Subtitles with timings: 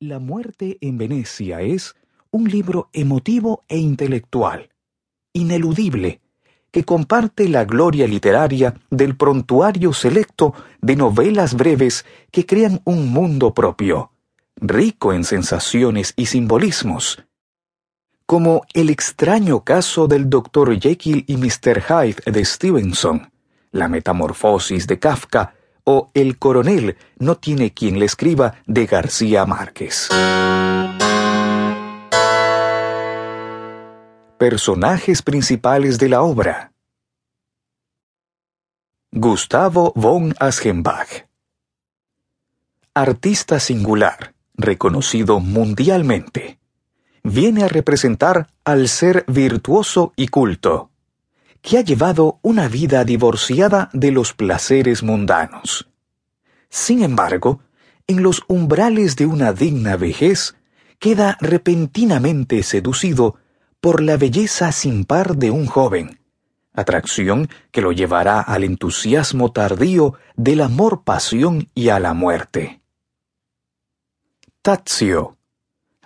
[0.00, 1.94] La muerte en Venecia es
[2.30, 4.68] un libro emotivo e intelectual,
[5.32, 6.20] ineludible,
[6.70, 13.54] que comparte la gloria literaria del prontuario selecto de novelas breves que crean un mundo
[13.54, 14.12] propio,
[14.56, 17.24] rico en sensaciones y simbolismos,
[18.26, 20.78] como el extraño caso del Dr.
[20.78, 21.80] Jekyll y Mr.
[21.80, 23.32] Hyde de Stevenson,
[23.70, 25.55] la metamorfosis de Kafka
[25.88, 30.08] o El coronel no tiene quien le escriba de García Márquez.
[34.36, 36.72] Personajes principales de la obra.
[39.12, 41.28] Gustavo von Aschenbach.
[42.92, 46.58] Artista singular, reconocido mundialmente.
[47.22, 50.90] Viene a representar al ser virtuoso y culto
[51.66, 55.88] que ha llevado una vida divorciada de los placeres mundanos.
[56.68, 57.60] Sin embargo,
[58.06, 60.54] en los umbrales de una digna vejez,
[61.00, 63.34] queda repentinamente seducido
[63.80, 66.20] por la belleza sin par de un joven,
[66.72, 72.80] atracción que lo llevará al entusiasmo tardío del amor-pasión y a la muerte.
[74.62, 75.36] Tazio,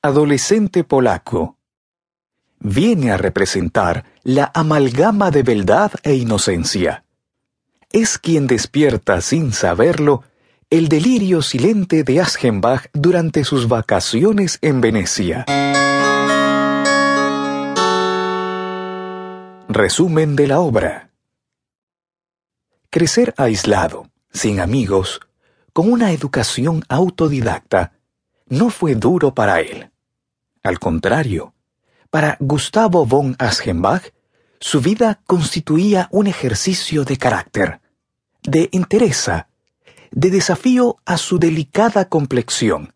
[0.00, 1.58] adolescente polaco,
[2.58, 7.04] viene a representar la amalgama de beldad e inocencia.
[7.90, 10.22] Es quien despierta sin saberlo
[10.70, 15.44] el delirio silente de Aschenbach durante sus vacaciones en Venecia.
[19.68, 21.10] Resumen de la obra.
[22.90, 25.20] Crecer aislado, sin amigos,
[25.72, 27.92] con una educación autodidacta,
[28.48, 29.90] no fue duro para él.
[30.62, 31.54] Al contrario,
[32.12, 34.12] para Gustavo von Aschenbach,
[34.60, 37.80] su vida constituía un ejercicio de carácter,
[38.42, 39.48] de entereza,
[40.10, 42.92] de desafío a su delicada complexión,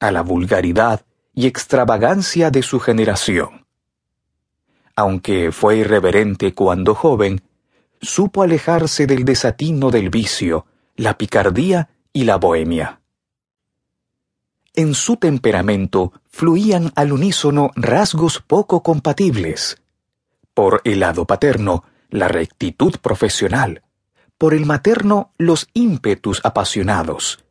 [0.00, 1.00] a la vulgaridad
[1.34, 3.64] y extravagancia de su generación.
[4.96, 7.40] Aunque fue irreverente cuando joven,
[8.02, 13.00] supo alejarse del desatino del vicio, la picardía y la bohemia.
[14.74, 19.82] En su temperamento fluían al unísono rasgos poco compatibles.
[20.54, 23.82] Por el lado paterno, la rectitud profesional,
[24.38, 27.44] por el materno, los ímpetus apasionados.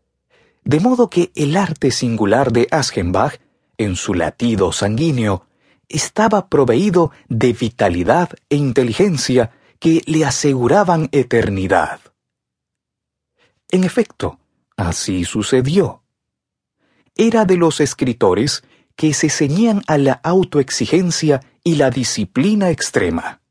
[0.64, 3.40] De modo que el arte singular de Aschenbach,
[3.78, 5.46] en su latido sanguíneo,
[5.90, 12.00] estaba proveído de vitalidad e inteligencia que le aseguraban eternidad.
[13.70, 14.40] En efecto,
[14.76, 16.01] así sucedió
[17.16, 18.64] era de los escritores
[18.96, 23.42] que se ceñían a la autoexigencia y la disciplina extrema.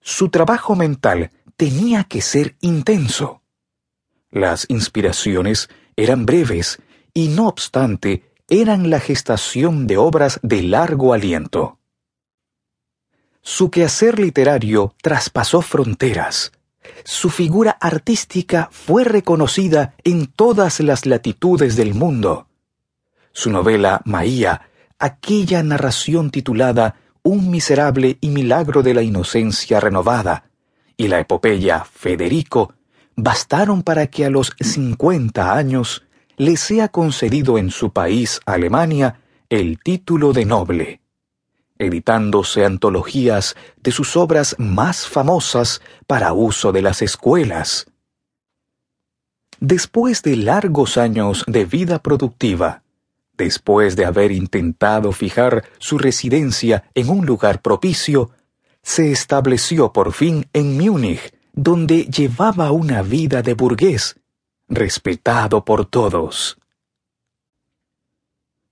[0.00, 3.42] Su trabajo mental tenía que ser intenso.
[4.30, 6.78] Las inspiraciones eran breves
[7.12, 11.78] y no obstante eran la gestación de obras de largo aliento.
[13.42, 16.52] Su quehacer literario traspasó fronteras.
[17.04, 22.49] Su figura artística fue reconocida en todas las latitudes del mundo
[23.32, 24.62] su novela Maía,
[24.98, 30.50] aquella narración titulada Un miserable y milagro de la inocencia renovada,
[30.96, 32.74] y la epopeya Federico,
[33.16, 36.04] bastaron para que a los cincuenta años
[36.36, 39.20] le sea concedido en su país, Alemania,
[39.50, 41.00] el título de noble,
[41.78, 47.86] editándose antologías de sus obras más famosas para uso de las escuelas.
[49.58, 52.82] Después de largos años de vida productiva,
[53.40, 58.30] después de haber intentado fijar su residencia en un lugar propicio,
[58.82, 64.20] se estableció por fin en Múnich, donde llevaba una vida de burgués,
[64.68, 66.58] respetado por todos.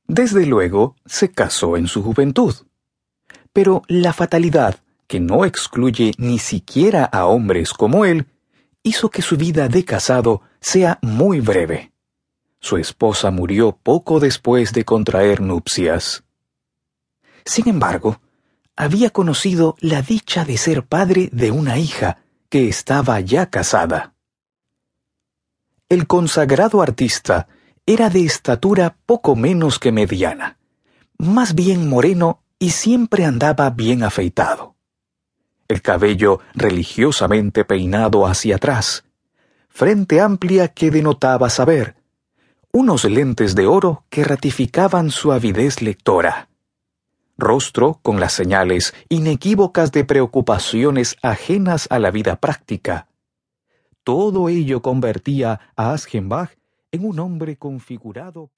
[0.06, 2.54] Desde luego, se casó en su juventud.
[3.54, 8.26] Pero la fatalidad, que no excluye ni siquiera a hombres como él,
[8.82, 11.92] hizo que su vida de casado sea muy breve.
[12.60, 16.24] Su esposa murió poco después de contraer nupcias.
[17.44, 18.20] Sin embargo,
[18.76, 22.18] había conocido la dicha de ser padre de una hija
[22.48, 24.14] que estaba ya casada.
[25.88, 27.48] El consagrado artista
[27.86, 30.58] era de estatura poco menos que mediana,
[31.16, 34.76] más bien moreno y siempre andaba bien afeitado.
[35.68, 39.04] El cabello religiosamente peinado hacia atrás,
[39.68, 41.97] frente amplia que denotaba saber,
[42.72, 46.48] unos lentes de oro que ratificaban su avidez lectora.
[47.36, 53.08] Rostro con las señales inequívocas de preocupaciones ajenas a la vida práctica.
[54.04, 56.56] Todo ello convertía a Aschenbach
[56.90, 58.56] en un hombre configurado por